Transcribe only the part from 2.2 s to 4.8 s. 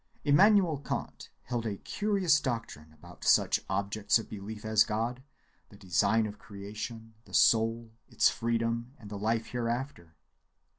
doctrine about such objects of belief